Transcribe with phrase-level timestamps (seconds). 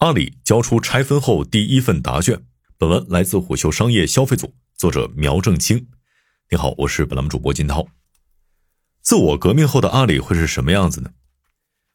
[0.00, 2.42] 阿里交出拆分后第一份答卷。
[2.78, 5.88] 本文来自虎嗅商业消费组，作者苗正清。
[6.50, 7.86] 你好，我是本栏目主播金涛。
[9.02, 11.10] 自我革命后的阿里会是什么样子呢？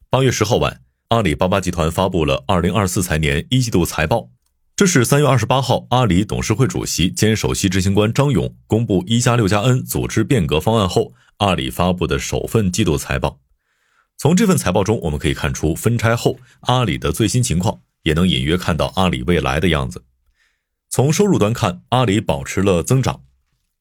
[0.08, 4.30] 八月十号晚，阿里巴巴集团发布了二零二四财年一季度财报。
[4.76, 13.40] 这是三月二十八号，阿里董事会主席兼首席执行官张勇公布“一加六加 N” 组织变革方案后，阿里发布的首份季度财报。
[14.16, 17.80] 从这份财报中，我们可以看出分拆后阿里的最新情况。
[18.06, 20.04] 也能隐约看到阿里未来的样子。
[20.88, 23.22] 从收入端看，阿里保持了增长。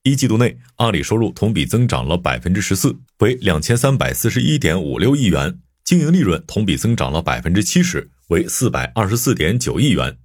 [0.02, 10.18] 一季度内，阿里收入同比增长了百分之十四，为两千三百四十一点五六亿元；经营利润同比增长了百分之七十，为四百二十四点九亿元。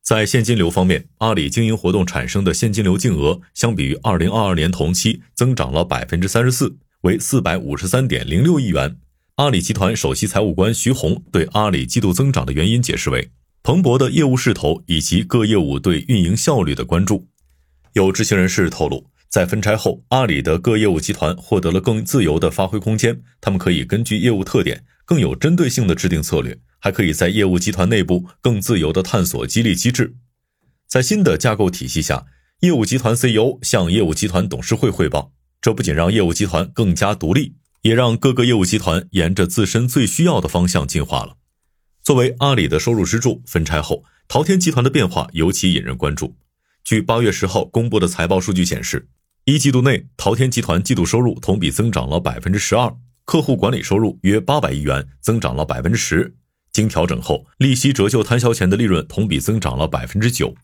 [0.00, 8.96] 在现金流方面，阿里经营活动产生的现金流净额相比于二零二二年同期增长了百分之三十四，为四百五十三点零六亿元。
[9.36, 13.32] 阿里集团首席财务官徐红对阿里季度增长的原因解释为
[13.64, 17.26] 蓬勃的业务势头以及各业务对运营效率的关注。
[17.94, 30.14] 有知情人士透露，在分拆后，阿里的各业务集团获得了更自由的发挥空间，他们可以根据业务特点更有针对性的制定策略，还可以在业务集团内部更自由的探索激励机制。
[30.86, 32.24] 在新的架构体系下，
[32.60, 37.56] 业务集团 CEO 向业务集团董事会汇报，这不仅让业务集团更加独立。
[37.84, 41.36] 也让各个业务集团沿着自身最需要的方向进化了。
[42.02, 46.34] 作为阿里的收入支柱，分拆后，淘天集团的变化尤其引人关注。
[46.82, 49.06] 据八月十号公布的财报数据显示，
[49.44, 52.90] 一季度内，淘天集团季度收入同比增长了百分之十二，
[53.26, 56.34] 客户管理收入约八百亿元，增长了百分之十。
[56.72, 60.54] 经调整后，利息折旧摊销前的利润同比增长了百分之九。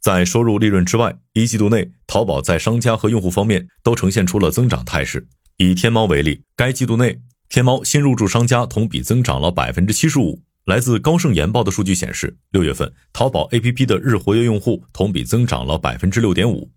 [0.00, 5.26] 在收入利润之外，一季度内，淘宝在商家和用户方面都呈现出了增长态势。
[5.60, 10.40] 以天猫为例，该季度内，天猫新入驻商家同比增长了百分之七十五。
[10.66, 16.70] 来自高盛研报的数据显示，六月份淘宝 APP 的日活跃用户同比增长了百分之六点五。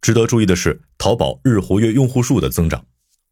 [0.00, 2.82] 值得注意的是，淘宝日活跃用户数的增长。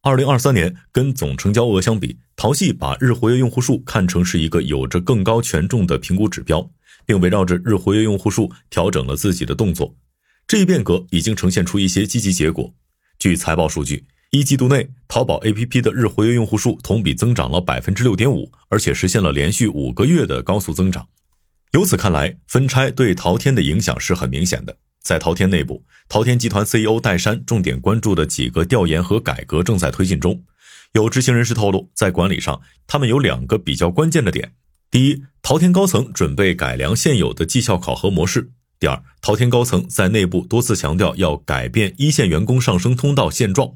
[0.03, 6.71] 二零二三年跟总成交额相比，淘系把日活跃用户数看成是一个有着更高权重的评估指标，
[7.07, 9.97] 并围绕着日活跃用户数调整了自己的动作。
[10.47, 12.75] 这一变革已经呈现出一些积极结果。
[13.19, 14.05] 据财报数据。
[14.31, 21.09] 一季度内，淘宝 APP 的日活跃用户数同比增长了百分之六点五，而且实现了连续五个月的高速增长。
[21.73, 24.77] 由此看来，分拆对淘天的影响是很明显的。
[25.03, 30.41] 在淘天内部，淘天集团 CEO 戴珊重点关注的几个调研和改革正在推进中。
[30.93, 34.53] 有知情人士透露，在管理上，他们有两个比较关键的点：
[34.93, 38.43] 第一，淘天高层准备改良现有的绩效考核模式；
[38.79, 43.75] 第二，淘天高层在内部多次强调要改变一线员工上升通道现状。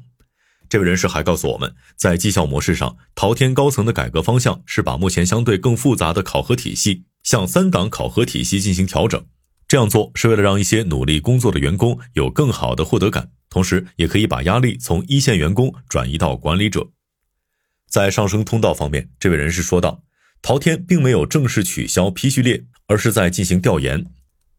[0.75, 9.25] 这位人士还告诉我们，在绩效模式上，淘天高层的改革方向是把目前相对更复杂的考核体系向三档考核体系进行调整。
[9.69, 16.89] 这样做是为了让一些努力工作的员工有更好的获得感，同时也可以把压力从一线员工转移到管理者。
[17.89, 20.03] 在上升通道方面，这位人士说道，
[20.41, 24.05] 淘天并没有正式取消 P 序列，而是在进行调研。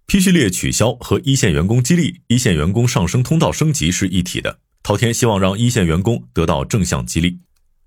[0.07, 4.61] P 序列取消和一线员工激励、一线员工上升通道升级是一体的。
[4.87, 7.41] 淘天希望让一线员工得到正向激励。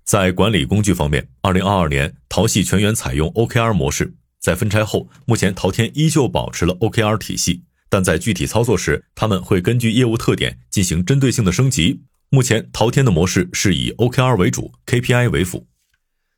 [0.04, 4.12] 在管理工具方面，二零二二年淘系全员采用 OKR 模式。
[4.38, 12.02] 在分拆后，目前淘天依旧保持了 OKR 体系，但在具体操作时，他们会根据业务特点进行针对性的升级。
[12.28, 15.66] 目前淘天的模式是以 OKR 为主，KPI 为辅。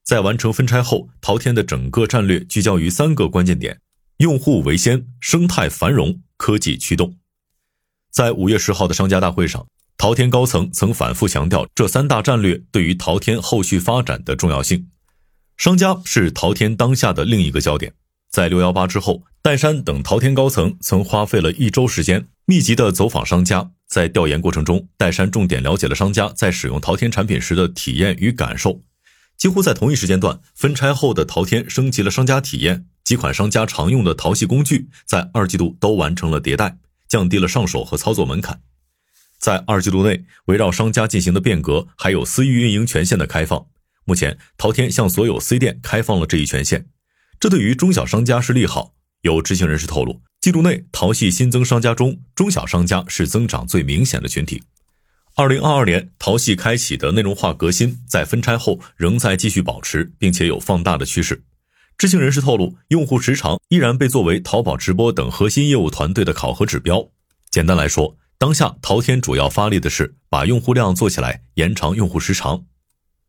[0.05, 3.81] 在完成分拆后，淘天的整个战略聚焦于三个关键点：
[4.19, 7.17] 用户为先、生态繁荣、科技驱动。
[8.13, 9.67] 在五月十号的商家大会上。
[9.97, 14.89] 淘天高层曾反复强调这三大战略对于淘天后续发展的重要性。
[15.57, 17.93] 商家是淘天当下的另一个焦点。
[18.31, 23.71] 在六幺八之后，戴珊等淘天高层曾花费了一周时间，密集的走访商家。
[23.87, 28.83] 在调研过程中，戴珊重点了解了商家在使用淘天产品时的体验与感受。
[29.37, 38.61] 几乎在同一时间段，分拆后的淘天升级了商家体验，几款商家常用的淘系工具在二季度都完成了迭代，降低了上手和操作门槛。
[39.43, 43.67] 在二季度内，围绕商家进行的变革，还有私域运营权限的开放。
[44.05, 46.87] 目前，淘天向所有 C 店开放了这一权限，
[47.41, 48.95] 这对于中小商家是利好。
[49.23, 54.63] 有知情人士透露，季度内淘系新增商家中，中小商家是增长最明显的群体。
[55.35, 61.43] 二零二二年，淘系开启的内容化革新，在分拆后仍在继续保持，并且有放大的趋势。
[61.99, 67.09] 知情人士透露，用户时长依然被作为淘宝直播等核心业务团队的考核指标。
[67.51, 72.65] 简单来说，当下淘天主要发力的是把用户量做起来，延长用户时长。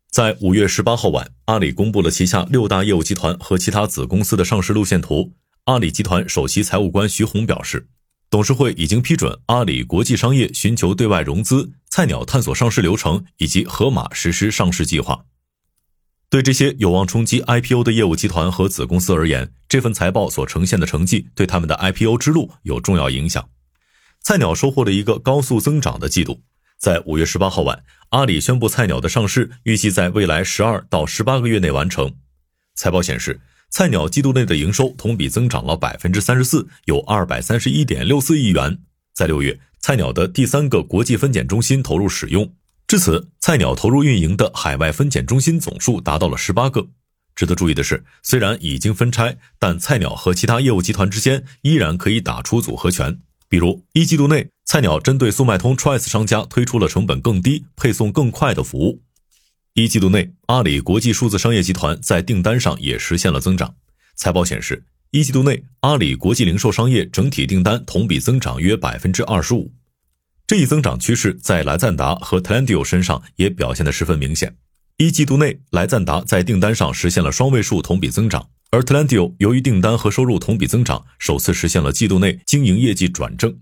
[0.09, 5.33] 在五月十八号晚，阿里公布了旗下六大业务集团和其他子公司的上市路线图。
[5.65, 7.87] 阿里集团首席财务官徐红表示，
[8.31, 15.25] 董事会已经批准阿里国际商业寻求对外融资、菜鸟探索上市流程以及盒马实施上市计划。
[16.27, 23.47] 对这些有望冲击 IPO 的业务集团和子公司而言，这份财报所呈现的成绩对他们的 IPO 之路有重要影响。
[24.23, 26.41] 菜鸟收获了一个高速增长的季度。
[26.79, 32.15] 在五月十八号晚，阿里宣布菜鸟的上市预计在未来十二到十八个月内完成。
[32.73, 38.79] 财报显示，菜鸟季度内的营收同比增长了百分之三十四，有二百三十一点六四亿元。
[39.13, 42.49] 在六月，菜鸟的第三个国际分拣中心投入使用，
[42.87, 46.87] 至此，菜鸟投入运营的海外分拣中心总数达到了十八个。
[47.35, 53.19] 值得注意的是，虽然已经分拆，但菜鸟和其他业务集团之间依然可以打出组合拳。
[53.53, 59.03] 比如，一季度内，菜鸟针对速卖通 Choice 商家推出了成本更低、配送更快的服务。
[59.75, 63.75] 一季度内，阿里国际数字商业集团在订单上也实现了增长。
[64.15, 69.71] 财报显示，一季度内，阿里国际零售商业整体订单同比增长约百分之二十五。
[70.47, 74.57] 这一增长趋势在莱赞达和 Talendio 身上也表现得十分明显。
[74.97, 78.49] 一季度内，莱赞达在订单上实现了双位数同比增长。
[78.73, 83.55] 而 Talendio 由于订单和收入同比增长，首次实现了季度内经营业绩转正。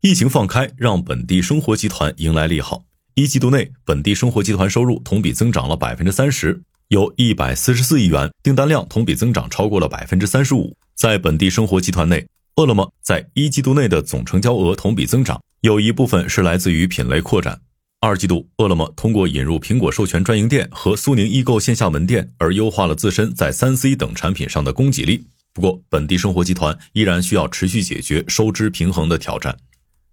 [0.00, 2.84] 疫情放开，让本地生活集团迎来利好。
[3.16, 10.74] 一季度内，本地生活集团收入同比增长了百分之三十，有一百四十四亿元，订单量同比增长超过了百分之三十五。
[10.94, 12.26] 在本地生活集团内，
[12.56, 17.60] 饿了么在一季度内的总成交额同比增长，有一部分是来自于品类扩展。
[18.00, 25.26] 二季度，饿了么通过引入苹果授权专营店和苏宁易购线下门店，而优化了自身在三 C 等产品上的供给力。
[25.52, 29.58] 不过，本地生活集团依然需要持续解决收支平衡的挑战。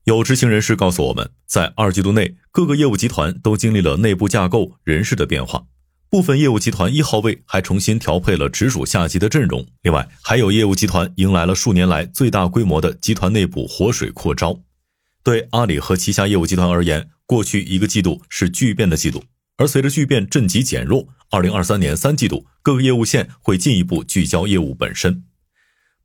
[0.06, 5.66] 有知情人士告诉我们，在二季度内，各个业务集团都经历了内部架构、人事的变化，
[6.10, 9.64] 部分业务集团一号位还重新调配了直属下级的阵容。
[9.84, 14.60] 另外，还有业务集团迎来了数年来最大规模的集团内部活水扩招。
[15.24, 19.24] 对阿里和旗下业务集团而言，过去一个季度是巨变的季度，
[19.58, 25.24] 而随着巨变阵级减弱，二零二三年三季度各个业务线会进一步聚焦业务本身。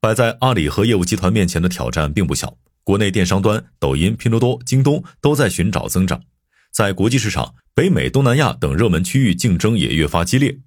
[0.00, 6.22] 摆在阿里和业务集团面前的挑战并不小，国内电商端，抖音、拼多多、京东都在寻找增长，
[6.72, 10.58] 在国际市场，北美、东南亚等热门区域竞争也越发激烈。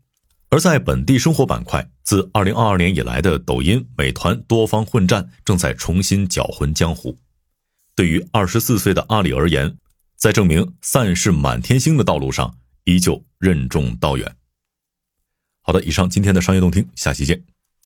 [0.49, 7.17] 而在本地生活板块，自二零二二年以来的抖音、美团多方混战，正在重新搅浑江湖。
[7.95, 9.75] 对于二十四岁的阿里而言，
[10.23, 14.37] 在证明散是满天星的道路上，依旧任重道远。
[15.59, 17.43] 好的，以上今天的商业动听，下期见。